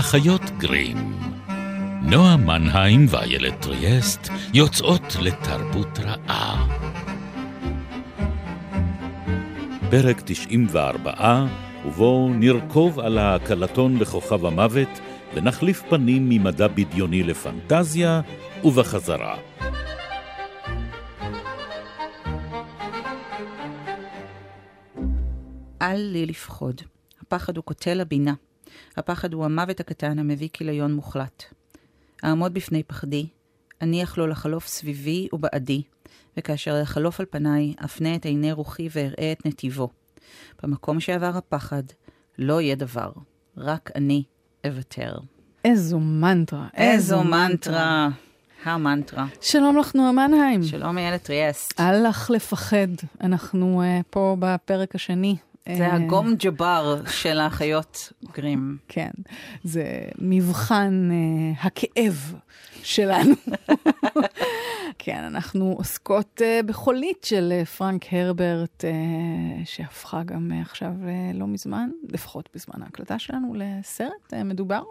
[0.00, 0.96] האחיות גרים.
[2.02, 6.68] נועה מנהיים ואיילת טריאסט יוצאות לתרבות רעה.
[9.90, 11.46] פרק 94,
[11.86, 14.88] ובו נרכוב על ההקלטון לכוכב המוות
[15.34, 18.20] ונחליף פנים ממדע בדיוני לפנטזיה,
[18.64, 19.36] ובחזרה.
[25.82, 26.80] אל לי לפחוד.
[27.22, 28.34] הפחד הוא קוטל הבינה.
[28.96, 31.44] הפחד הוא המוות הקטן המביא כיליון מוחלט.
[32.24, 33.26] אעמוד בפני פחדי,
[33.82, 35.82] אניח לו לחלוף סביבי ובעדי,
[36.36, 39.88] וכאשר יחלוף על פניי, אפנה את עיני רוחי ואראה את נתיבו.
[40.62, 41.82] במקום שעבר הפחד,
[42.38, 43.12] לא יהיה דבר,
[43.56, 44.22] רק אני
[44.66, 45.18] אוותר.
[45.64, 46.68] איזו מנטרה.
[46.74, 48.08] איזו מנטרה.
[48.64, 49.26] המנטרה.
[49.40, 50.62] שלום לך, נועה מנהיים.
[50.62, 51.80] שלום איילת טריאסט.
[51.80, 52.88] אל לך לפחד.
[53.20, 55.36] אנחנו uh, פה בפרק השני.
[55.76, 58.76] זה אה, הגום ג'בר של האחיות גרים.
[58.88, 59.10] כן,
[59.64, 59.84] זה
[60.18, 62.34] מבחן uh, הכאב
[62.82, 63.34] שלנו.
[64.98, 68.86] כן, אנחנו עוסקות uh, בחולית של uh, פרנק הרברט, uh,
[69.64, 74.82] שהפכה גם uh, עכשיו uh, לא מזמן, לפחות בזמן ההקלטה שלנו, לסרט uh, מדובר.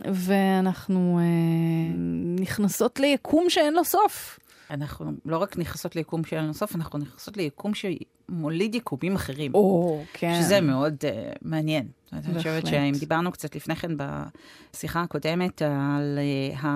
[0.00, 1.96] ואנחנו uh,
[2.40, 4.38] נכנסות ליקום שאין לו סוף.
[4.72, 9.54] אנחנו לא רק נכנסות ליקום שאין לנו סוף, אנחנו נכנסות ליקום שמוליד יקומים אחרים.
[9.54, 10.38] או, כן.
[10.42, 11.88] שזה מאוד uh, מעניין.
[12.12, 12.26] בהחלט.
[12.26, 12.66] אני חושבת.
[12.66, 16.18] שאם דיברנו קצת לפני כן בשיחה הקודמת על
[16.54, 16.66] uh,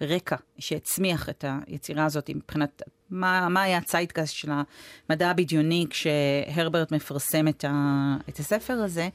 [0.00, 4.50] הרקע שהצמיח את היצירה הזאת מבחינת מה, מה היה הציידקאסט של
[5.10, 9.08] המדע הבדיוני כשהרברט מפרסם את, ה, את הספר הזה.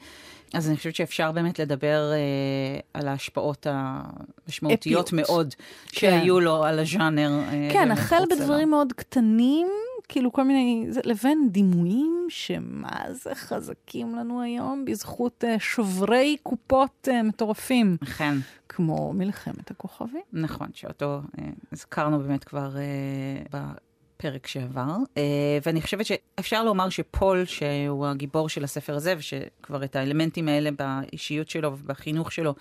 [0.53, 2.17] אז אני חושבת שאפשר באמת לדבר אה,
[2.93, 5.13] על ההשפעות המשמעותיות אפיות.
[5.29, 5.53] מאוד
[5.91, 5.99] כן.
[6.19, 7.31] שהיו לו על הז'אנר.
[7.51, 8.23] אה, כן, החל.
[8.31, 9.67] בדברים מאוד קטנים,
[10.07, 17.07] כאילו כל מיני, זה- לבין דימויים שמה זה חזקים לנו היום בזכות אה, שוברי קופות
[17.11, 18.35] אה, מטורפים, אכן,
[18.69, 20.21] כמו מלחמת הכוכבים.
[20.33, 22.81] נכון, שאותו אה, הזכרנו באמת כבר אה,
[24.21, 24.95] בפרק שעבר.
[25.17, 30.69] אה, ואני חושבת שאפשר לומר שפול, שהוא הגיבור של הספר הזה, ושכבר את האלמנטים האלה
[30.71, 32.53] באישיות שלו ובחינוך שלו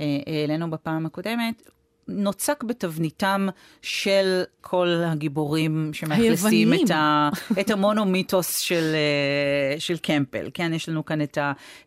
[0.00, 1.62] אה, העלינו בפעם הקודמת,
[2.08, 3.48] נוצק בתבניתם
[3.82, 6.72] של כל הגיבורים שמאכלסים.
[6.74, 7.28] את, ה,
[7.60, 10.50] את המונומיתוס של, אה, של קמפל.
[10.54, 11.38] כן, יש לנו כאן את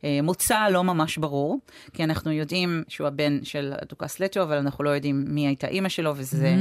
[0.04, 1.60] המוצא הלא ממש ברור,
[1.94, 5.90] כי אנחנו יודעים שהוא הבן של הדוכס לטו, אבל אנחנו לא יודעים מי הייתה אימא
[5.90, 6.54] שלו, וזה אה,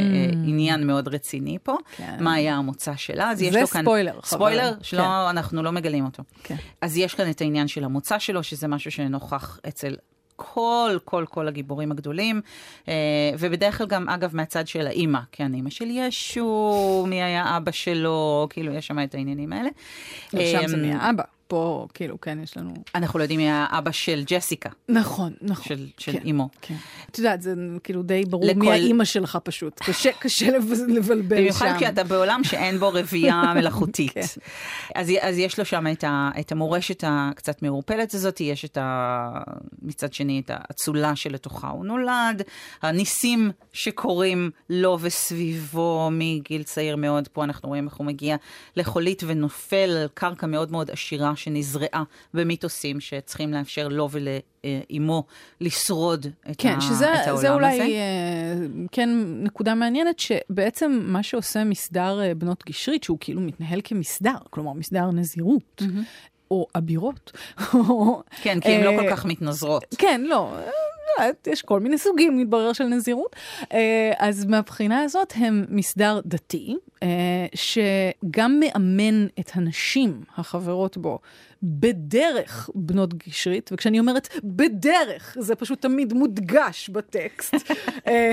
[0.44, 1.72] עניין מאוד רציני פה.
[1.72, 1.96] Mm.
[1.96, 2.16] כן.
[2.20, 3.82] מה היה המוצא שלה, אז יש זה לו כאן...
[3.82, 4.22] ספוילר, חבל.
[4.24, 4.82] ספוילר, כן.
[4.82, 6.22] שלא, אנחנו לא מגלים אותו.
[6.42, 6.56] כן.
[6.80, 9.94] אז יש כאן את העניין של המוצא שלו, שזה משהו שנוכח אצל
[10.36, 12.41] כל, כל, כל הגיבורים הגדולים,
[12.88, 12.94] אה,
[13.38, 18.47] ובדרך כלל גם, אגב, מהצד של האימא, כן, אימא של ישו, מי היה אבא שלו,
[18.50, 19.69] כאילו, יש שם את העניינים האלה.
[20.30, 22.74] שם זה אה, מהאבא, פה כאילו, כן, יש לנו...
[22.94, 25.64] אנחנו לא יודעים מי היה אבא של ג'סיקה, נכון, נכון.
[25.76, 26.48] של, של כן, אימו.
[26.60, 26.74] כן.
[27.10, 29.80] את יודעת, זה כאילו די ברור לכל- מי האימא שלך פשוט.
[29.82, 31.36] קשה, קשה לב- לבלבל שם.
[31.36, 34.12] במיוחד כשאתה בעולם שאין בו רבייה מלאכותית.
[34.12, 34.20] כן.
[34.94, 39.28] אז, אז יש לו שם את, ה, את המורשת הקצת מעורפלת הזאת, יש את ה...
[39.82, 42.42] מצד שני את האצולה שלתוכה הוא נולד,
[42.82, 48.36] הניסים שקורים לו וסביבו מגיל צעיר מאוד, פה אנחנו רואים איך הוא מגיע
[48.76, 52.02] לחולית ונופל על קרקע מאוד מאוד עשירה שנזרעה
[52.34, 55.24] במיתוסים שצריכים לאפשר לו ולאימו
[55.60, 57.82] לשרוד את, כן, ה, שזה את העולם זה אולי הזה.
[57.82, 59.08] אה, כן
[59.42, 65.10] נקודה מעניינת, שבעצם מה שעושה מסדר אה, בנות גשרית, שהוא כאילו מתנהל כמסדר, כלומר מסדר
[65.10, 65.82] נזירות,
[66.50, 67.32] או אבירות.
[68.42, 69.84] כן, כי הן לא אה, כל כך מתנזרות.
[69.98, 70.06] כן.
[70.06, 70.53] כן, לא.
[71.18, 73.36] אה, יש כל מיני סוגים, מתברר, של נזירות.
[73.72, 77.08] אה, אז מהבחינה הזאת הם מסדר דתי, אה,
[77.54, 81.18] שגם מאמן את הנשים החברות בו
[81.62, 87.54] בדרך בנות גשרית, וכשאני אומרת בדרך, זה פשוט תמיד מודגש בטקסט.
[88.08, 88.32] אה,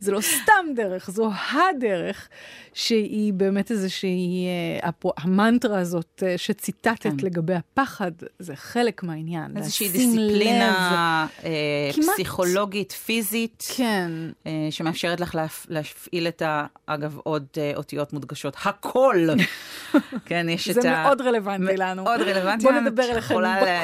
[0.00, 2.28] זה לא סתם דרך, זו הדרך
[2.72, 4.46] שהיא באמת איזושהי,
[4.82, 7.16] אה, הפו- המנטרה הזאת אה, שציטטת כן.
[7.22, 9.56] לגבי הפחד, זה חלק מהעניין.
[9.56, 12.08] איזושהי דיסציפלינה אה, כמעט.
[12.14, 13.62] פסיכולוגית, פיזית.
[13.76, 14.10] כן.
[14.46, 16.66] אה, שמאפשרת לך להפ- להפעיל את ה...
[16.86, 19.26] אגב, עוד אה, אותיות מודגשות, הכל.
[20.26, 20.80] כן, יש את ה...
[20.80, 22.04] זה מאוד רלוונטי לנו.
[22.04, 22.43] מאוד רלוונטי.
[22.62, 22.80] בוא לנו.
[22.90, 23.34] נדבר אליכם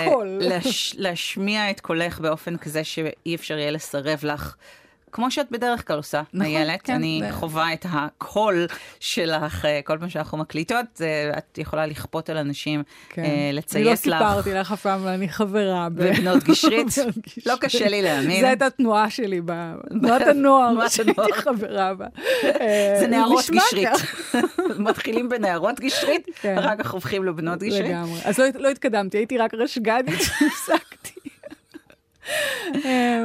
[0.06, 0.28] בקול.
[0.40, 4.54] להש- להשמיע את קולך באופן כזה שאי אפשר יהיה לסרב לך.
[5.12, 8.66] כמו שאת בדרך כלל עושה, נכון, איילת, כן, אני זה- חווה את הקול
[9.00, 11.00] שלך אה, כל פעם שאנחנו מקליטות,
[11.38, 13.22] את יכולה לכפות על אנשים כן.
[13.24, 14.18] אה, אני לא לציית לך.
[14.18, 15.88] סיפרתי לך אף פעם, אני חברה.
[15.88, 16.86] ב- בבנות גשרית?
[17.46, 18.40] לא קשה לי להאמין.
[18.40, 21.32] זו הייתה התנועה שלי, ב- תנועת הנוער שהייתי.
[21.32, 22.06] חברה בה.
[22.42, 22.52] זה
[23.02, 23.88] אה, נערות גשרית.
[24.78, 26.58] מתחילים בנערות גשרית, כן.
[26.58, 27.84] אחר כך הופכים לבנות גשרית.
[27.90, 28.20] לגמרי.
[28.24, 31.19] אז לא, לא התקדמתי, הייתי רק רשג"דית, הפסקתי.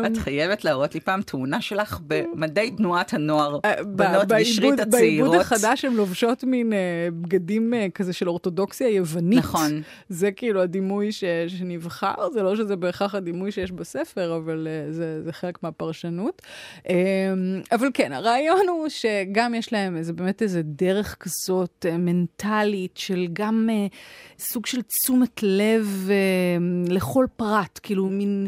[0.05, 4.91] את חייבת להראות לי פעם תמונה שלך במדי תנועת הנוער, אה, בנות גשרית הצעירות.
[4.91, 6.77] בעיבוד החדש הן לובשות מין אה,
[7.21, 9.39] בגדים אה, כזה של אורתודוקסיה יוונית.
[9.39, 9.81] נכון.
[10.09, 11.09] זה כאילו הדימוי
[11.47, 16.41] שנבחר, זה לא שזה בהכרח הדימוי שיש בספר, אבל זה, חלק מהפרשנות.
[16.89, 16.95] אה,
[17.71, 23.69] אבל כן, הרעיון הוא שגם יש להם איזה, באמת איזה דרך כזאת מנטלית של גם
[24.39, 26.09] סוג של תשומת לב
[26.89, 28.47] לכל פרט, כאילו מין...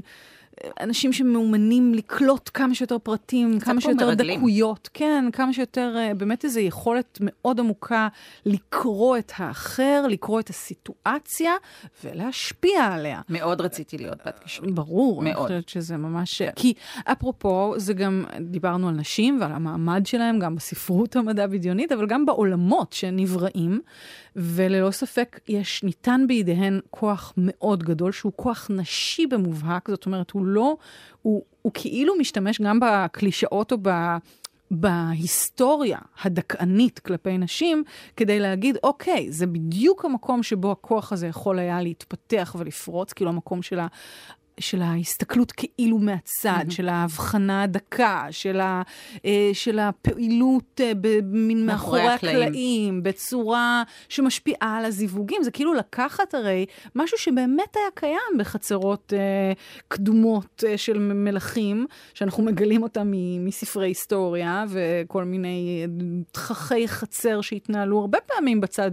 [0.80, 4.40] אנשים שמאומנים לקלוט כמה שיותר פרטים, כמה שיותר מרגלים.
[4.40, 8.08] דקויות, כן, כמה שיותר, אה, באמת איזו יכולת מאוד עמוקה
[8.46, 11.52] לקרוא את האחר, לקרוא את הסיטואציה
[12.04, 13.22] ולהשפיע עליה.
[13.30, 14.76] מאוד רציתי להיות בת גשרית.
[14.76, 15.48] ברור, אני מאוד.
[15.48, 16.42] חושבת שזה ממש...
[16.56, 16.74] כי
[17.06, 22.26] אפרופו, זה גם, דיברנו על נשים ועל המעמד שלהם, גם בספרות המדע בדיונית, אבל גם
[22.26, 23.82] בעולמות שנבראים,
[24.36, 30.47] וללא ספק יש, ניתן בידיהן כוח מאוד גדול, שהוא כוח נשי במובהק, זאת אומרת, הוא
[30.48, 30.78] לא,
[31.22, 33.90] הוא, הוא כאילו משתמש גם בקלישאות או ב...
[34.72, 37.84] בהיסטוריה הדכאנית כלפי נשים,
[38.16, 43.62] כדי להגיד, אוקיי, זה בדיוק המקום שבו הכוח הזה יכול היה להתפתח ולפרוץ, כאילו המקום
[43.62, 43.80] של.
[44.60, 46.74] של ההסתכלות כאילו מהצד, mm-hmm.
[46.74, 48.82] של ההבחנה הדקה, של, ה,
[49.26, 52.42] אה, של הפעילות אה, במין מאחורי הקלעים.
[52.42, 55.44] הקלעים, בצורה שמשפיעה על הזיווגים.
[55.44, 56.66] זה כאילו לקחת הרי
[56.96, 59.54] משהו שבאמת היה קיים בחצרות אה,
[59.88, 65.94] קדומות אה, של מלכים, שאנחנו מגלים אותם מספרי היסטוריה, וכל מיני אה,
[66.32, 68.92] תככי חצר שהתנהלו הרבה פעמים בצד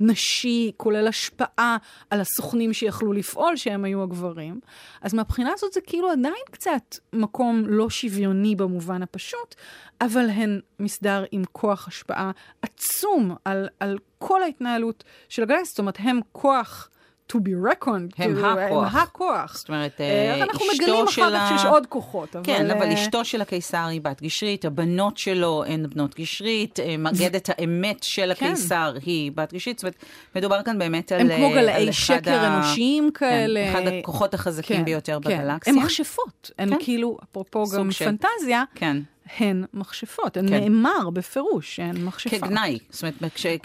[0.00, 1.76] הנשי, כולל השפעה
[2.10, 4.60] על הסוכנים שיכלו לפעול, שהם היו הגברים.
[5.06, 9.54] אז מהבחינה הזאת זה כאילו עדיין קצת מקום לא שוויוני במובן הפשוט,
[10.00, 12.30] אבל הן מסדר עם כוח השפעה
[12.62, 16.90] עצום על, על כל ההתנהלות של הגייס, זאת אומרת, הם כוח
[17.32, 18.14] to be reckoned.
[18.16, 18.94] כאילו, הכוח.
[18.94, 19.56] הם הכוח.
[19.58, 22.44] זאת אומרת, אה, אה, איך אנחנו אשתו מגלים של אחר כך שיש עוד כוחות, אבל...
[22.44, 27.50] כן, אבל אה, אשתו של הקיסר היא בת גשרית, הבנות שלו הן בנות גשרית, מגדת
[27.52, 28.46] האמת של כן.
[28.46, 29.94] הקיסר היא בת גשרית, זאת אומרת,
[30.36, 31.20] מדובר כאן באמת על...
[31.20, 33.60] הם כמו גלאי שקר ה- אנושיים כאלה.
[33.64, 35.38] כן, אחד הכוחות החזקים כן, ביותר כן.
[35.38, 35.72] בגלקסיה.
[35.72, 36.76] הן מכשפות, הן כן.
[36.80, 38.96] כאילו, אפרופו גם של- פנטזיה, כן,
[39.38, 40.60] הן מכשפות, הן כן.
[40.60, 42.38] נאמר בפירוש שהן מכשפה.
[42.38, 42.78] כגנאי.
[42.90, 43.14] זאת אומרת,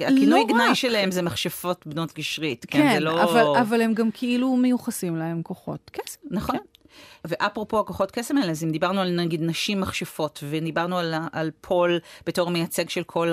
[0.02, 0.74] הכינוי לא גנאי רק.
[0.74, 2.66] שלהם זה מכשפות בנות גשרית.
[2.70, 3.24] כן, כן, זה לא...
[3.24, 6.18] אבל, אבל הם גם כאילו מיוחסים להם כוחות כסף.
[6.32, 6.58] נכון.
[7.26, 12.00] ואפרופו הכוחות קסם האלה, אז אם דיברנו על נגיד נשים מכשפות, ודיברנו על, על פול
[12.26, 13.32] בתור מייצג של כל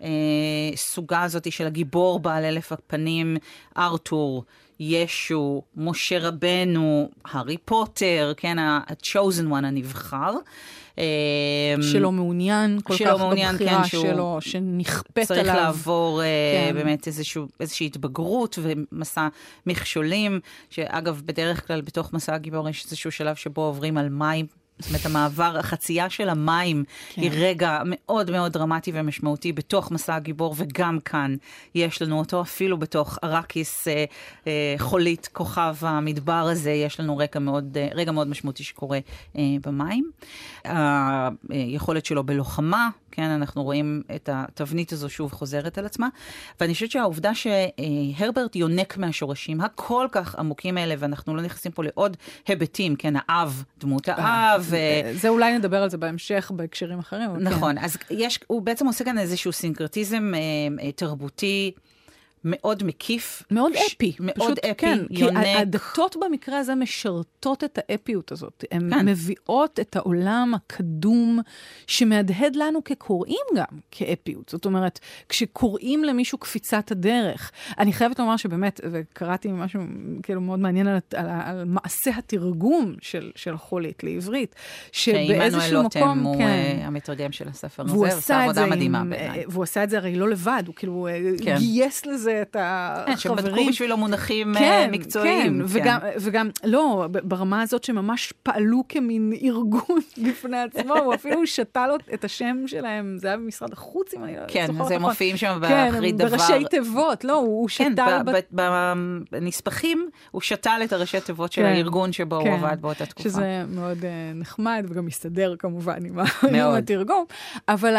[0.00, 3.36] הסוגה הזאת של הגיבור בעל אלף הפנים,
[3.76, 4.44] ארתור,
[4.80, 10.34] ישו, משה רבנו, הארי פוטר, כן, ה-chosen one הנבחר.
[10.98, 15.54] אה, שלא מעוניין כל שלא כך מעוניין, בבחירה כן, שהוא שלו, שנכפית צריך עליו.
[15.54, 16.68] לעבור כן.
[16.68, 16.74] כן.
[16.74, 19.28] באמת איזשהו, איזושהי התבגרות ומסע
[19.66, 24.63] מכשולים, שאגב, בדרך כלל בתוך מסע הגיבור יש איזשהו שלב שבו עוברים על מים.
[24.78, 26.84] זאת אומרת, המעבר, החצייה של המים
[27.14, 27.22] כן.
[27.22, 31.36] היא רגע מאוד מאוד דרמטי ומשמעותי בתוך מסע הגיבור, וגם כאן
[31.74, 34.04] יש לנו אותו, אפילו בתוך ארקיס אה,
[34.46, 38.98] אה, חולית, כוכב המדבר הזה, יש לנו רגע מאוד, אה, רגע מאוד משמעותי שקורה
[39.36, 40.10] אה, במים.
[41.48, 46.08] היכולת שלו בלוחמה, כן, אנחנו רואים את התבנית הזו שוב חוזרת על עצמה,
[46.60, 52.16] ואני חושבת שהעובדה שהרברט יונק מהשורשים הכל כך עמוקים האלה, ואנחנו לא נכנסים פה לעוד
[52.46, 54.70] היבטים, כן, האב, דמות האב.
[54.74, 57.30] אה, זה אולי נדבר על זה בהמשך בהקשרים אחרים.
[57.36, 57.84] נכון, כן.
[57.84, 60.40] אז יש, הוא בעצם עושה כאן איזשהו סינקרטיזם אה,
[60.84, 61.72] אה, תרבותי.
[62.44, 63.42] מאוד מקיף.
[63.50, 64.12] מאוד ש- אפי.
[64.20, 65.44] מאוד פשוט, אפי, כן, יונק.
[65.44, 68.64] כי הדתות במקרה הזה משרתות את האפיות הזאת.
[68.72, 69.08] הן כן.
[69.08, 71.40] מביאות את העולם הקדום,
[71.86, 74.48] שמהדהד לנו כקוראים גם כאפיות.
[74.48, 79.80] זאת אומרת, כשקוראים למישהו קפיצת הדרך, אני חייבת לומר שבאמת, וקראתי משהו
[80.22, 84.54] כאילו מאוד מעניין על, על, על מעשה התרגום של, של חולית לעברית,
[84.92, 88.66] שעמנואל שבאיזשהו לוטם מקום, הוא כן, אה, המתרגם של הספר הזה, הוא עושה עשה עבודה
[88.66, 89.38] מדהימה בעיניי.
[89.38, 91.56] אה, והוא עשה את זה הרי לא לבד, הוא כאילו אה, כן.
[91.58, 92.56] גייס לזה את
[93.06, 93.68] כן, שבדקו החברים.
[93.68, 95.58] בשבילו מונחים אה, כן, מקצועיים.
[95.58, 101.86] כן, וגם, וגם, לא, ברמה הזאת שממש פעלו כמין ארגון בפני עצמו, הוא אפילו שתה
[101.86, 104.98] לו את השם שלהם, זה היה במשרד החוץ, אם אני לא כן, זוכרת אז הם
[104.98, 105.10] נכון.
[105.10, 106.36] מופיעים שם כן, באחרית הם דבר.
[106.36, 108.18] בראשי תיבות, לא, הוא כן, שתל...
[108.52, 108.92] ב-
[109.32, 113.28] בנספחים הוא שתל את הראשי תיבות של כן, הארגון שבו הוא כן, עבד באותה תקופה.
[113.28, 116.18] שזה מאוד uh, נחמד וגם מסתדר כמובן עם.
[116.84, 117.24] התרגום.
[117.68, 117.94] אבל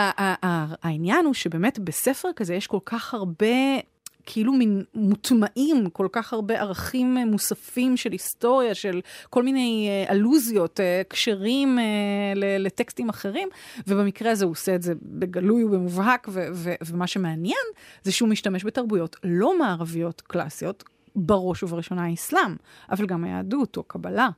[0.83, 3.45] העניין הוא שבאמת בספר כזה יש כל כך הרבה...
[4.25, 10.13] כאילו מין מוטמעים כל כך הרבה ערכים אה, מוספים של היסטוריה, של כל מיני אה,
[10.13, 11.79] אלוזיות, אה, קשרים
[12.35, 13.49] לטקסטים אחרים,
[13.87, 16.29] ובמקרה הזה הוא עושה את זה בגלוי ובמובהק,
[16.85, 17.65] ומה שמעניין
[18.03, 20.83] זה שהוא משתמש בתרבויות לא מערביות קלאסיות,
[21.15, 22.55] בראש ובראשונה האסלאם,
[22.91, 24.29] אבל גם היהדות או קבלה.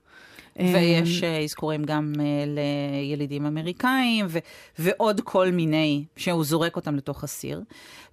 [0.59, 4.39] ויש אה, אזכורים גם אה, לילידים אמריקאים, ו-
[4.79, 7.61] ועוד כל מיני, שהוא זורק אותם לתוך הסיר.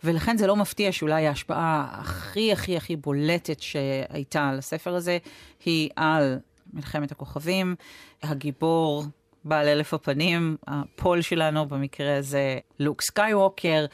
[0.05, 5.19] ולכן זה לא מפתיע שאולי ההשפעה הכי הכי הכי בולטת שהייתה על הספר הזה,
[5.65, 6.39] היא על
[6.73, 7.75] מלחמת הכוכבים,
[8.23, 9.05] הגיבור
[9.45, 13.85] בעל אלף הפנים, הפול שלנו, במקרה הזה לוק סקייווקר,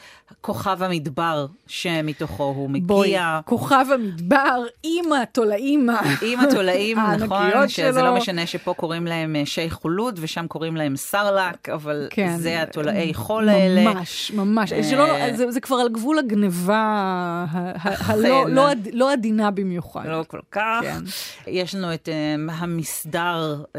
[0.41, 2.87] כוכב המדבר שמתוכו הוא מגיע.
[2.87, 5.89] בואי, כוכב המדבר, אימא תולעים
[6.21, 8.05] אימא תולעים, נכון, שזה שלו.
[8.05, 12.61] לא משנה שפה קוראים להם אה, שייח חולוד ושם קוראים להם סרלק, אבל כן, זה
[12.61, 13.93] התולעי חול האלה.
[13.93, 14.73] ממש, ממש.
[14.73, 17.45] אה, שלא, זה, זה כבר על גבול הגניבה
[17.81, 20.05] הלא לא, לא עדינה במיוחד.
[20.05, 20.81] לא כל כך.
[20.81, 20.99] כן.
[21.47, 23.77] יש לנו את uh, המסדר uh,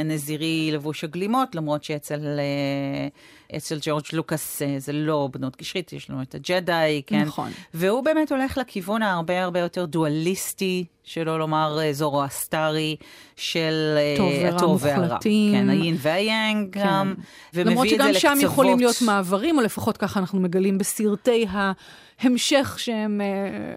[0.00, 2.20] הנזירי לבוש הגלימות, למרות שאצל...
[2.20, 7.22] Uh, אצל ג'ורג' לוקאס אה, זה לא בנות גשרית, יש לנו את הג'די, כן?
[7.22, 7.50] נכון.
[7.74, 12.96] והוא באמת הולך לכיוון ההרבה הרבה יותר דואליסטי, שלא לומר אה, זורואסטרי,
[13.36, 15.18] של אה, הטוב והרע.
[15.20, 16.86] כן, היין והיאנג כן.
[16.86, 17.14] גם,
[17.54, 17.94] ומביא את זה לקצוות.
[17.94, 21.72] למרות שגם שם יכולים להיות מעברים, או לפחות ככה אנחנו מגלים בסרטי ה...
[22.20, 23.20] המשך שהם...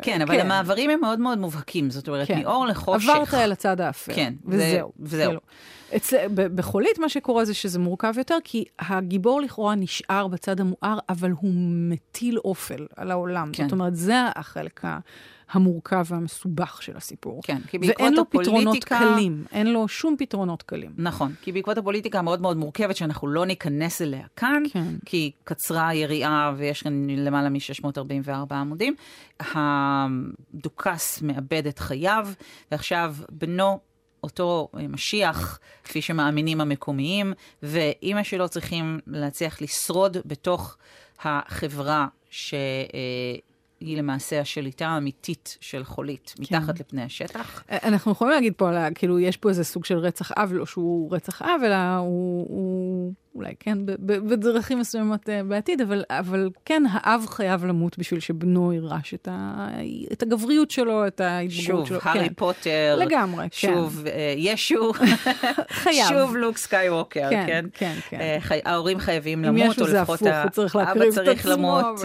[0.01, 0.41] כן, אבל כן.
[0.41, 2.39] המעברים הם מאוד מאוד מובהקים, זאת אומרת, כן.
[2.39, 3.09] מאור לחושך.
[3.09, 4.13] עברת אל הצד האפל.
[4.15, 4.91] כן, וזהו.
[4.99, 5.27] וזהו.
[5.27, 5.39] כאילו.
[5.95, 11.31] אצל, בחולית מה שקורה זה שזה מורכב יותר, כי הגיבור לכאורה נשאר בצד המואר, אבל
[11.31, 11.51] הוא
[11.89, 13.51] מטיל אופל על העולם.
[13.53, 13.63] כן.
[13.63, 14.81] זאת אומרת, זה החלק
[15.51, 17.41] המורכב והמסובך של הסיפור.
[17.43, 20.91] כן, כי בעקבות ואין לו פתרונות קלים, אין לו שום פתרונות קלים.
[20.97, 24.95] נכון, כי בעקבות הפוליטיקה המאוד מאוד מורכבת, שאנחנו לא ניכנס אליה כאן, כן.
[25.05, 28.95] כי קצרה היריעה ויש כאן למעלה מ-644 עמודים,
[29.39, 32.27] הדוכס מאבד את חייו,
[32.71, 33.79] ועכשיו בנו
[34.23, 37.33] אותו אה, משיח, כפי שמאמינים המקומיים,
[37.63, 40.77] ואימא שלו צריכים להצליח לשרוד בתוך
[41.23, 42.53] החברה ש...
[43.81, 46.43] אה, היא למעשה השליטה האמיתית של חולית, כן.
[46.55, 47.63] מתחת לפני השטח.
[47.71, 51.15] אה, אנחנו יכולים להגיד פה, כאילו, יש פה איזה סוג של רצח אב, לא שהוא
[51.15, 57.25] רצח אב, אלא הוא, הוא אולי כן, בדרכים מסוימות uh, בעתיד, אבל, אבל כן, האב
[57.27, 59.67] חייב למות בשביל שבנו יירש את, ה,
[60.11, 61.99] את הגבריות שלו, את ההתבגרות שלו.
[61.99, 62.33] שוב, הארי כן.
[62.33, 62.95] פוטר.
[62.99, 63.49] לגמרי, כן.
[63.51, 64.91] שוב, uh, ישו.
[65.83, 66.07] חייב.
[66.09, 67.45] שוב לוק סקייווקר, כן?
[67.47, 67.95] כן, כן.
[68.09, 68.37] כן.
[68.39, 69.89] חי, ההורים חייבים למות, או לפחות...
[70.21, 71.21] אם יש זה הפוך, הוא צריך להקריב את עצמו.
[71.21, 71.99] אבא צריך למות.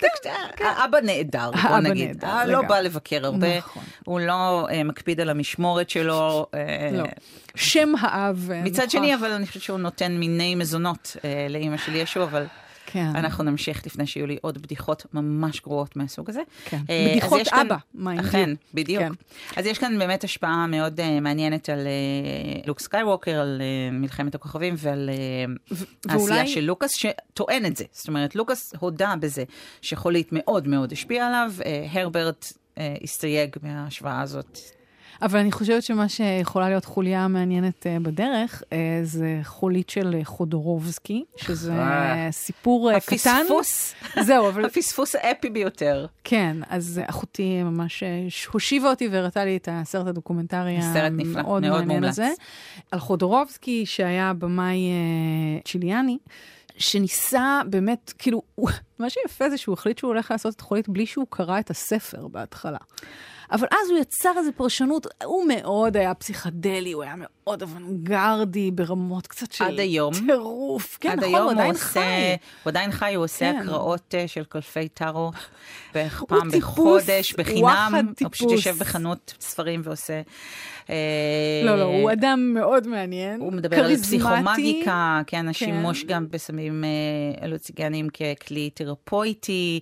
[0.00, 0.08] אבל...
[0.22, 0.64] כן, כן.
[0.64, 2.24] האבא נהדר, בוא נגיד.
[2.24, 3.82] האבא לא בא לבקר הרבה, נכון.
[4.04, 6.46] הוא לא אה, מקפיד על המשמורת שלו.
[6.54, 7.04] אה, לא.
[7.54, 8.50] שם האב.
[8.52, 11.16] אה, מצד שני, אבל אני חושבת שהוא נותן מיני מזונות
[11.50, 12.46] לאימא של ישו, אבל...
[12.90, 13.16] כן.
[13.16, 16.40] אנחנו נמשיך לפני שיהיו לי עוד בדיחות ממש גרועות מהסוג הזה.
[16.64, 16.80] כן.
[16.86, 19.02] אה, בדיחות אבא, מה עם אכן, בדיוק.
[19.02, 19.12] כן.
[19.56, 24.34] אז יש כאן באמת השפעה מאוד אה, מעניינת על אה, לוק סקייווקר, על אה, מלחמת
[24.34, 25.72] הכוכבים ועל אה,
[26.12, 26.38] ואולי...
[26.38, 27.84] העשייה של לוקאס, שטוען את זה.
[27.92, 29.44] זאת אומרת, לוקאס הודה בזה
[29.82, 32.52] שחולית מאוד מאוד השפיעה עליו, אה, הרברט
[33.02, 34.58] הסתייג מההשוואה הזאת.
[35.22, 40.24] אבל אני חושבת שמה שיכולה להיות חוליה מעניינת אה, בדרך, אה, זה חולית של uh,
[40.24, 41.72] חודורובסקי, שזה
[42.30, 43.14] סיפור קטן.
[43.14, 43.94] הפספוס.
[44.20, 44.64] זהו, אבל...
[44.64, 46.06] הפספוס האפי ביותר.
[46.24, 48.02] כן, אז אחותי ממש
[48.52, 52.28] הושיבה אותי והראתה לי את הסרט הדוקומנטרי המאוד מעניין הזה.
[52.90, 54.90] על חודורובסקי, שהיה במאי
[55.64, 56.18] צ'יליאני.
[56.78, 58.42] שניסה באמת, כאילו,
[58.98, 62.28] מה שיפה זה שהוא החליט שהוא הולך לעשות את חולית בלי שהוא קרא את הספר
[62.28, 62.78] בהתחלה.
[63.52, 69.26] אבל אז הוא יצר איזו פרשנות, הוא מאוד היה פסיכדלי, הוא היה מאוד אוונגרדי ברמות
[69.26, 70.14] קצת של עד היום.
[70.26, 70.98] טירוף.
[71.00, 72.36] כן, עד נכון, היום הוא עדיין עושה, חי.
[72.62, 73.58] הוא עדיין חי, הוא עושה כן.
[73.58, 75.30] הקראות uh, של קלפי טארו
[75.94, 77.92] בערך פעם טיפוס, בחודש, בחינם.
[78.20, 80.20] הוא פשוט יושב בחנות ספרים ועושה...
[80.90, 86.08] אה, לא, לא, הוא אדם מאוד מעניין, הוא מדבר על פסיכומגיקה, כן, השימוש כן.
[86.08, 87.48] גם בסמים אה,
[88.10, 89.80] ככלי תרפויטי.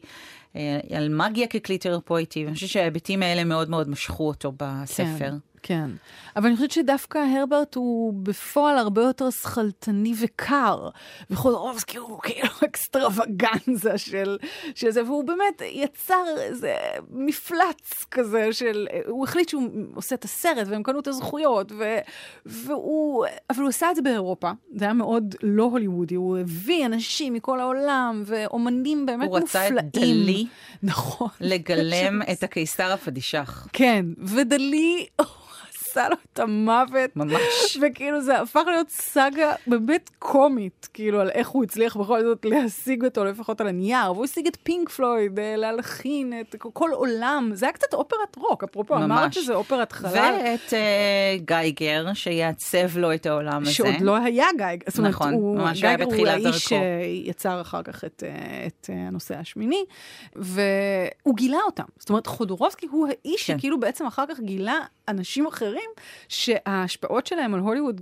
[0.57, 5.05] אה, על מגיה ככלי תרפויטי, ואני חושבת שההיבטים האלה מאוד מאוד משכו אותו בספר.
[5.19, 5.35] כן.
[5.67, 5.91] כן.
[6.37, 10.89] אבל אני חושבת שדווקא הרברט הוא בפועל הרבה יותר שכלתני וקר.
[11.31, 14.39] וחודרובסקי הוא כאילו אקסטרווגנזה של,
[14.75, 16.75] של זה, והוא באמת יצר איזה
[17.11, 18.87] מפלץ כזה של...
[19.07, 19.63] הוא החליט שהוא
[19.95, 21.85] עושה את הסרט, והם קנו את הזכויות, ו,
[22.47, 23.27] והוא...
[23.51, 24.51] אבל הוא עשה את זה באירופה.
[24.75, 29.73] זה היה מאוד לא הוליוודי, הוא הביא אנשים מכל העולם, ואומנים באמת הוא מופלאים.
[29.73, 30.47] הוא רצה את דלי.
[30.83, 31.29] נכון.
[31.41, 33.67] לגלם את הקיסר הפדישך.
[33.73, 35.07] כן, ודלי...
[35.99, 37.17] עשה לו את המוות.
[37.17, 37.79] ממש.
[37.83, 43.05] וכאילו זה הפך להיות סאגה באמת קומית, כאילו על איך הוא הצליח בכל זאת להשיג
[43.05, 47.51] אותו, לפחות על הנייר, והוא השיג את פינק פלויד, אה, להלחין את כל עולם.
[47.55, 48.95] זה היה קצת אופרת רוק, אפרופו.
[48.97, 50.11] אמרת שזה אופרת חלל.
[50.45, 53.73] ואת אה, גייגר, שיעצב לו את העולם הזה.
[53.73, 54.85] שעוד לא היה גייגר.
[54.89, 56.85] זאת אומרת, נכון, הוא- ממש היה גייגר בתחילת הוא האיש דרכו.
[57.25, 59.85] שיצר אחר כך את, אה, את הנושא השמיני,
[60.37, 61.85] והוא גילה אותם.
[61.99, 63.59] זאת אומרת, חודורובסקי הוא האיש כן.
[63.59, 65.86] שכאילו בעצם אחר כך גילה אנשים אחרים,
[66.29, 68.01] שההשפעות שלהם על הוליווד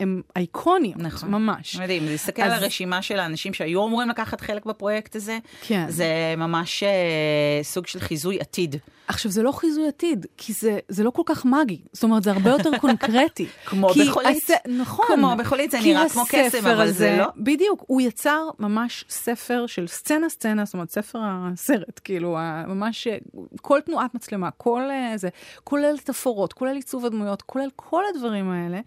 [0.00, 1.30] הם, אייקונים, נכון.
[1.30, 1.76] ממש.
[1.76, 5.86] מדהים, להסתכל על אז- הרשימה של האנשים שהיו אמורים לקחת חלק בפרויקט הזה, כן.
[5.88, 6.88] זה ממש אה,
[7.62, 8.76] סוג של חיזוי עתיד.
[9.08, 11.78] עכשיו, זה לא חיזוי עתיד, כי זה, זה לא כל כך מגי.
[11.92, 13.46] זאת אומרת, זה הרבה יותר קונקרטי.
[13.66, 14.36] כמו בחולית.
[14.36, 14.50] הס...
[14.68, 15.06] נכון.
[15.14, 17.26] כמו בחולית, זה נראה כמו קסם, אבל הזה, זה לא.
[17.36, 23.08] בדיוק, הוא יצר ממש ספר של סצנה-סצנה, זאת אומרת, ספר הסרט, כאילו, ממש
[23.62, 25.28] כל תנועת מצלמה, כל אה, זה,
[25.64, 28.80] כולל תפאורות, כולל עיצוב הדמויות, כולל כל הדברים האלה,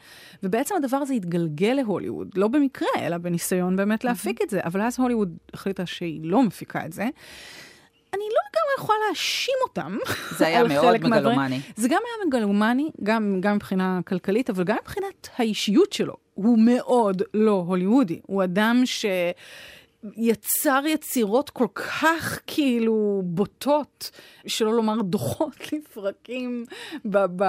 [0.43, 4.99] ובעצם הדבר הזה התגלגל להוליווד, לא במקרה, אלא בניסיון באמת להפיק את זה, אבל אז
[4.99, 7.03] הוליווד החליטה שהיא לא מפיקה את זה.
[8.13, 9.97] אני לא לגמרי יכולה להאשים אותם.
[10.37, 10.97] זה היה מאוד.
[11.07, 11.59] מגלומני.
[11.75, 16.13] זה גם היה מגלומני, גם, גם מבחינה כלכלית, אבל גם מבחינת האישיות שלו.
[16.33, 18.19] הוא מאוד לא הוליוודי.
[18.27, 18.81] הוא אדם
[20.15, 24.11] שיצר יצירות כל כך כאילו בוטות,
[24.47, 26.65] שלא לומר דוחות לפרקים,
[27.05, 27.43] ב, ב,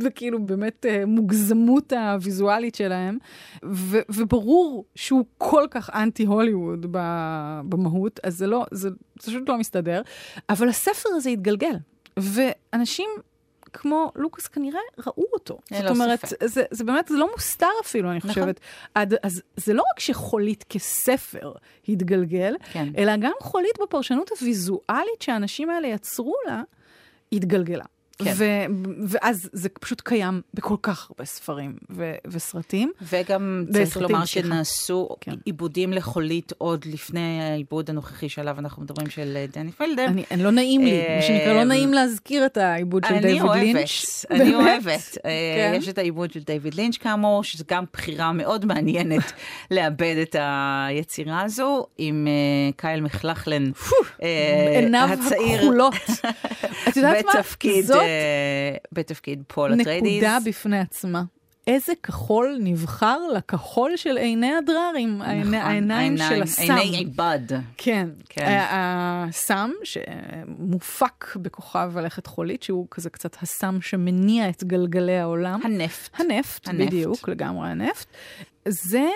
[0.00, 3.18] וכאילו באמת אה, מוגזמות הוויזואלית שלהם,
[3.64, 6.86] ו, וברור שהוא כל כך אנטי הוליווד
[7.68, 8.88] במהות, אז זה לא, זה,
[9.20, 10.02] זה פשוט לא מסתדר.
[10.48, 11.76] אבל הספר הזה התגלגל,
[12.16, 13.08] ואנשים
[13.72, 15.58] כמו לוקאס כנראה ראו אותו.
[15.72, 16.46] זאת אומרת, ספק.
[16.46, 18.30] זה, זה באמת, זה לא מוסתר אפילו, אני נכון.
[18.30, 18.60] חושבת.
[18.94, 21.52] עד, אז זה לא רק שחולית כספר
[21.88, 22.88] התגלגל, כן.
[22.98, 26.62] אלא גם חולית בפרשנות הוויזואלית שהאנשים האלה יצרו לה,
[27.32, 27.84] התגלגלה.
[28.24, 28.32] כן.
[28.36, 28.66] ו-
[29.08, 32.92] ואז זה פשוט קיים בכל כך הרבה ספרים ו- וסרטים.
[33.02, 34.26] וגם צריך לומר סליחה.
[34.26, 35.32] שנעשו כן.
[35.44, 40.06] עיבודים לחולית עוד לפני העיבוד הנוכחי שעליו אנחנו מדברים של אה, דני פלדר.
[40.06, 43.22] אני, אני לא נעים לי, מה שנקרא, לא אמ, נעים להזכיר את העיבוד של אני
[43.22, 44.24] דיוויד אוהבת, לינץ'.
[44.30, 44.54] אני?
[44.54, 45.18] אוהבת.
[45.24, 45.78] אה, כן.
[45.78, 49.32] יש את העיבוד של דיוויד לינץ' כאמור, שזו גם בחירה מאוד מעניינת
[49.70, 53.70] לעבד את היצירה הזו, עם אה, קייל מקלחלן,
[54.22, 55.94] אה, עיניו הצעיר, הכחולות.
[56.88, 57.32] את יודעת מה?
[57.82, 58.11] זאת אה,
[58.92, 60.12] בתפקיד פול אטריידיז.
[60.12, 61.22] נקודה בפני עצמה.
[61.66, 66.62] איזה כחול נבחר לכחול של עיני הדררים, העיני- נכון, העיניים של הסם.
[66.62, 67.40] עיני עיבד.
[67.76, 68.64] כן, כן.
[68.70, 75.60] הסם שמופק בכוכב הלכת חולית, שהוא כזה קצת הסם שמניע את גלגלי העולם.
[75.64, 76.20] הנפט.
[76.20, 76.86] הנפט, הנפט.
[76.86, 78.06] בדיוק, לגמרי הנפט.
[78.68, 79.08] זה אה,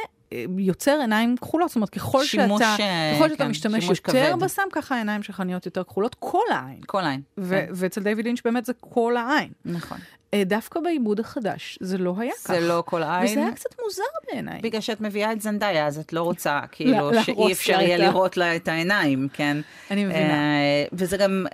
[0.58, 4.32] יוצר עיניים כחולות, זאת אומרת, ככל שימוש, שאתה, אה, ככל שאתה כן, משתמש שימוש יותר
[4.32, 4.44] כבד.
[4.44, 6.80] בסם, ככה העיניים שלך נהיות יותר כחולות, כל העין.
[6.86, 7.20] כל העין.
[7.38, 9.48] ו- כן, ואצל דיוויד לינץ' באמת זה כל העין.
[9.64, 9.98] נכון.
[10.34, 12.52] אה, דווקא בעיבוד החדש זה לא היה כך.
[12.52, 13.30] זה לא כל העין.
[13.30, 14.60] וזה היה קצת מוזר בעיניי.
[14.62, 18.36] בגלל שאת מביאה את זנדאיה, אז את לא רוצה, כאילו, להרוס שאי אפשר יהיה לראות
[18.36, 19.56] לה את העיניים, כן?
[19.90, 20.18] אני מבינה.
[20.20, 21.46] אה, וזה גם,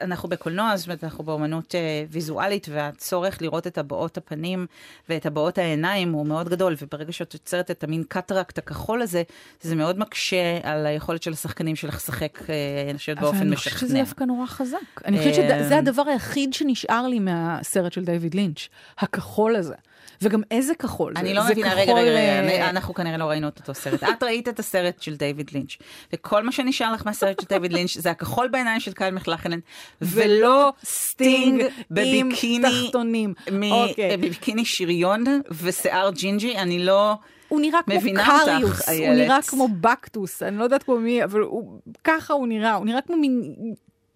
[0.00, 4.66] אנחנו בקולנוע, זאת אומרת, אנחנו באמנות אה, ויזואלית, והצורך לראות את הבעות הפנים
[5.08, 9.22] ואת הבעות העיניים הוא מאוד גדול, וברגע שאת יוצרת את המין קטרקט הכחול הזה,
[9.60, 12.54] זה מאוד מקשה על היכולת של השחקנים שלך לשחק, אה,
[12.90, 14.00] אני חושבת, באופן אבל אני חושבת שזה משכנע.
[14.00, 14.76] דווקא נורא חזק.
[15.04, 19.74] אני חושבת אה, שזה הדבר היחיד שנשאר לי מהסרט של דיוויד לינץ', הכחול הזה.
[20.22, 21.20] וגם איזה כחול זה.
[21.20, 23.74] אני לא זה מבינה, רגע, כחול, רגע, אה, רגע, אנחנו כנראה לא ראינו את אותו
[23.74, 24.02] סרט.
[24.04, 25.76] את ראית את הסרט של דיוויד לינץ',
[26.12, 29.58] וכל מה שנשאר לך מהסרט של דיוויד לינץ' זה הכחול בעיניים של קייל מקלחנן,
[30.02, 33.34] ולא סטינג עם בביקיני, תחתונים.
[33.52, 34.16] מ- אוקיי.
[34.16, 35.24] בביקיני שריון
[35.62, 37.14] ושיער ג'ינג'י, אני לא...
[37.48, 39.14] הוא נראה כמו אותך, קריוס, הוא.
[39.14, 43.00] נראה כמו בקטוס, אני לא יודעת כמו מי, אבל הוא, ככה הוא נראה, הוא נראה
[43.00, 43.54] כמו מין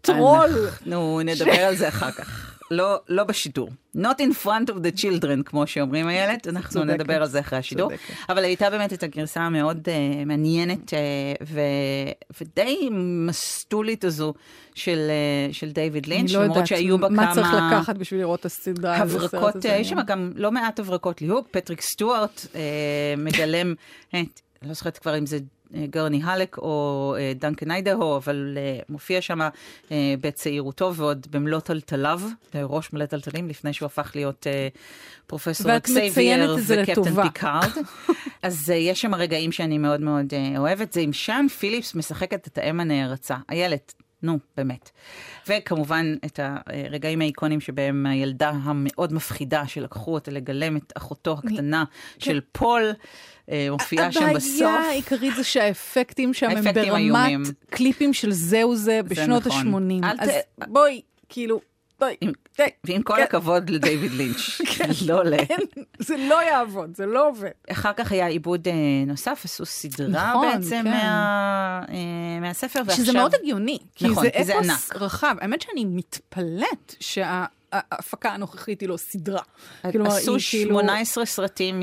[0.00, 0.50] טרול.
[0.76, 2.60] אנחנו נדבר על זה אחר כך.
[2.71, 3.69] לא, לא בשידור.
[3.97, 6.91] Not in front of the children, כמו שאומרים איילת, אנחנו צודקת.
[6.91, 7.89] נדבר על זה אחרי השידור.
[7.91, 8.15] צודקת.
[8.29, 10.93] אבל הייתה באמת את הגרסה המאוד אה, מעניינת אה,
[11.47, 11.61] ו,
[12.41, 12.89] ודי
[13.27, 14.35] מסטולית הזו
[14.75, 15.11] של,
[15.51, 18.21] אה, של דיוויד אני לינץ', לא למרות יודעת שהיו בה מה צריך כמה לקחת בשביל
[18.21, 18.97] לראות את הסדרה.
[18.97, 22.57] הברקות, יש שם גם לא מעט הברקות ליהוק, פטריק סטוארט אה,
[23.17, 23.75] מגלם,
[24.09, 24.15] את,
[24.63, 25.39] אני לא זוכרת כבר אם זה...
[25.75, 29.39] אה, גרני הלק או אה, דנקן איידהו, אבל אה, מופיע שם
[30.21, 32.21] בצעירותו ועוד במלוא טלטליו,
[32.55, 34.47] ראש מלא טלטלים, לפני שהוא הפך להיות
[35.27, 37.23] פרופסור אקסייבייר וקפטן.
[37.23, 37.71] פיקארד.
[38.43, 40.93] אז יש שם רגעים שאני מאוד מאוד אוהבת.
[40.93, 43.95] זה עם שאן פיליפס משחקת את האם הנערצה, איילת.
[44.23, 44.91] נו, באמת.
[45.49, 51.85] וכמובן את הרגעים האיקונים שבהם הילדה המאוד מפחידה שלקחו אותה לגלם את אחותו הקטנה
[52.19, 52.95] של פול, אה,
[53.71, 54.61] מופיעה שם בסוף.
[54.63, 57.43] הבעיה העיקרית זה שהאפקטים שם הם ברמת איומים.
[57.71, 59.75] קליפים של זהו זה בשנות נכון.
[60.03, 60.05] ה-80.
[60.07, 60.31] אל ת- אז
[60.69, 61.61] בואי, כאילו,
[62.21, 62.65] עם- די.
[62.85, 63.23] ועם כל כן.
[63.23, 64.37] הכבוד לדייוויד לינץ',
[64.91, 65.23] זה לא.
[65.49, 65.57] כן,
[65.99, 67.51] זה לא יעבוד, זה לא עובד.
[67.73, 68.73] אחר כך היה עיבוד אה,
[69.07, 70.85] נוסף, עשו סדרה נכון, בעצם כן.
[70.85, 71.95] מה, אה,
[72.41, 73.05] מהספר, ועכשיו...
[73.05, 74.91] שזה מאוד הגיוני, כי נכון, זה אפוס.
[74.95, 75.37] רחב.
[75.41, 76.95] האמת שאני מתפלאת
[77.75, 79.43] שההפקה הנוכחית היא לא סדרה.
[79.93, 81.81] כלומר, עשו היא כאילו- 18 סרטים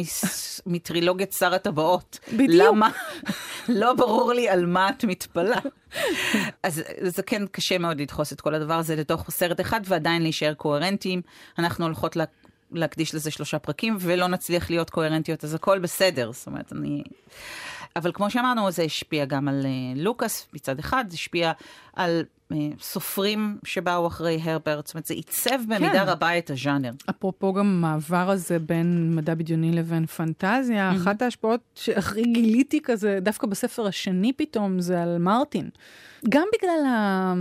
[0.65, 2.19] מטרילוגיית שר הטבעות.
[2.34, 2.52] בדיוק.
[2.67, 2.89] למה?
[3.69, 5.60] לא ברור לי על מה את מתפלאה.
[6.63, 10.54] אז זה כן קשה מאוד לדחוס את כל הדבר הזה לתוך סרט אחד ועדיין להישאר
[10.54, 11.21] קוהרנטיים.
[11.60, 12.23] אנחנו הולכות לה,
[12.71, 16.32] להקדיש לזה שלושה פרקים ולא נצליח להיות קוהרנטיות, אז הכל בסדר.
[16.32, 17.04] זאת אומרת, אני...
[17.97, 21.51] אבל כמו שאמרנו, זה השפיע גם על uh, לוקאס מצד אחד, זה השפיע
[21.93, 26.10] על uh, סופרים שבאו אחרי הרברט, זאת אומרת, זה עיצב במידה כן.
[26.10, 26.91] רבה את הז'אנר.
[27.10, 33.47] אפרופו גם המעבר הזה בין מדע בדיוני לבין פנטזיה, אחת ההשפעות שהכי גיליתי כזה, דווקא
[33.47, 35.69] בספר השני פתאום, זה על מרטין.
[36.29, 37.33] גם בגלל ה...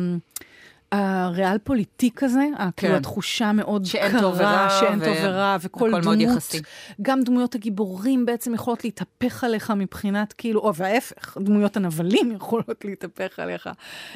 [0.92, 2.70] הריאל פוליטיק הזה, כן.
[2.76, 6.62] כאילו התחושה מאוד שאין קרה, טוב ורע, שאין ו- טוב ורע, וכל מאוד דמות, יחסי.
[7.02, 13.38] גם דמויות הגיבורים בעצם יכולות להתהפך עליך מבחינת כאילו, או וההפך, דמויות הנבלים יכולות להתהפך
[13.38, 13.68] עליך,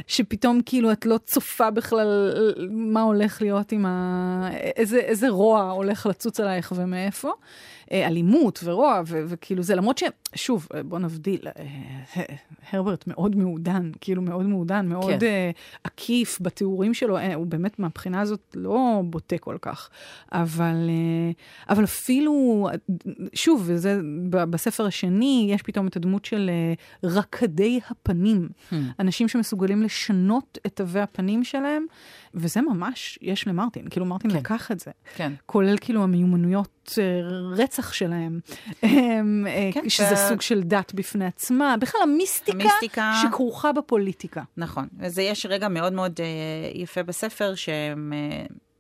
[0.06, 2.32] שפתאום כאילו את לא צופה בכלל
[2.70, 4.48] מה הולך להיות עם ה...
[4.52, 7.30] איזה, איזה רוע הולך לצוץ עלייך ומאיפה.
[7.92, 10.04] אה, אלימות ורוע, ו- וכאילו זה, למרות ש...
[10.34, 11.40] שוב, אה, בוא נבדיל,
[12.16, 12.22] אה,
[12.72, 15.50] הרברט מאוד מעודן, כאילו מאוד מעודן, מאוד כן.
[15.84, 19.90] עקיף בתיאורים שלו, הוא באמת מהבחינה הזאת לא בוטה כל כך.
[20.32, 20.90] אבל,
[21.68, 22.68] אבל אפילו,
[23.34, 24.00] שוב, וזה
[24.30, 26.50] בספר השני, יש פתאום את הדמות של
[27.04, 28.48] רקדי הפנים.
[28.70, 28.74] Hmm.
[29.00, 31.86] אנשים שמסוגלים לשנות את תווי הפנים שלהם,
[32.34, 34.36] וזה ממש יש למרטין, כאילו מרטין כן.
[34.36, 34.90] לקח את זה.
[35.16, 35.32] כן.
[35.46, 37.20] כולל כאילו המיומנויות אה,
[37.56, 38.40] רצח שלהם,
[38.82, 44.42] הם, אה, כן, שזה ו- סוג של דת בפני עצמה, בכלל המיסטיקה, המיסטיקה- שכרוכה בפוליטיקה.
[44.56, 46.26] נכון, וזה יש רגע מאוד מאוד אה,
[46.80, 48.12] יפה בספר, שהם,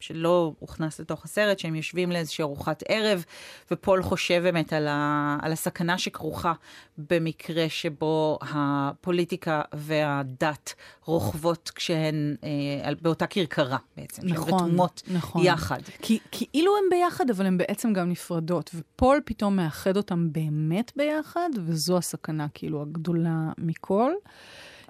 [0.00, 3.24] שלא הוכנס לתוך הסרט, שהם יושבים לאיזושהי ארוחת ערב,
[3.70, 6.52] ופול חושב באמת על, ה, על הסכנה שכרוכה
[6.98, 15.44] במקרה שבו הפוליטיקה והדת רוכבות כשהן אה, באותה כרכרה בעצם, שהן נכון, רתומות נכון.
[15.44, 15.80] יחד.
[16.02, 21.50] כי כאילו הם ביחד, אבל הן בעצם גם נפרדות, ופול פתאום מאחד אותם באמת ביחד,
[21.66, 24.12] וזו הסכנה כאילו הגדולה מכל.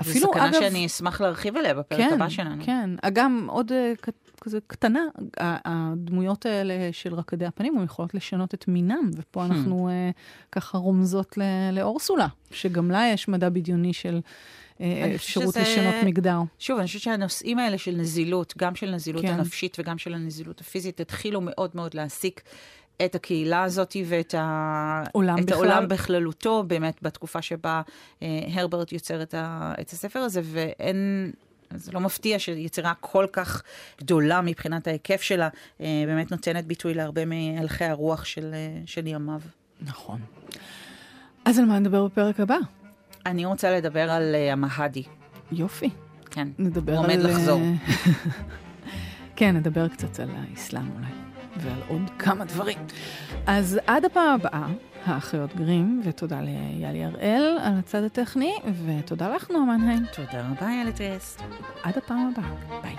[0.05, 2.65] זו סכנה שאני אשמח להרחיב עליה בפרק כן, הבא שלנו.
[2.65, 4.09] כן, אגם עוד אה, כ-
[4.41, 5.01] כזה קטנה,
[5.41, 10.11] הדמויות האלה של רקדי הפנים, הן יכולות לשנות את מינם, ופה אנחנו אה,
[10.53, 11.39] ככה רומזות
[11.73, 14.21] לאורסולה, שגם לה יש מדע בדיוני של
[14.81, 16.39] אה, אפשרות שזה- לשנות מגדר.
[16.59, 19.33] שוב, אני חושבת שהנושאים האלה של נזילות, גם של נזילות כן.
[19.33, 22.43] הנפשית וגם של הנזילות הפיזית, התחילו מאוד מאוד להעסיק
[23.05, 25.03] את הקהילה הזאת ואת ה...
[25.13, 25.55] עולם את בכלל.
[25.57, 27.83] העולם בכללותו, באמת בתקופה שבה
[28.23, 29.75] אה, הרברט יוצר את, ה...
[29.81, 31.31] את הספר הזה, ואין...
[31.75, 33.63] זה לא מפתיע שיצירה כל כך
[34.01, 35.49] גדולה מבחינת ההיקף שלה,
[35.81, 39.41] אה, באמת נותנת ביטוי להרבה מהלכי הרוח של, אה, של ימיו.
[39.81, 40.21] נכון.
[41.45, 42.57] אז על מה נדבר בפרק הבא?
[43.27, 45.03] אני רוצה לדבר על אה, המהדי.
[45.53, 45.91] יופי.
[46.31, 47.11] כן, נדבר הוא על...
[47.11, 47.61] עומד לחזור.
[49.37, 51.07] כן, נדבר קצת על האסלאם אולי,
[51.63, 52.79] ועל עוד כמה דברים.
[53.47, 54.67] אז עד הפעם הבאה,
[55.05, 58.55] האחיות גרים, ותודה ליאלי הראל על הצד הטכני,
[58.87, 60.03] ותודה לך, נועה מנהיים.
[60.17, 61.39] תודה רבה, איילת ריאס.
[61.83, 62.81] עד הפעם הבאה.
[62.83, 62.97] ביי.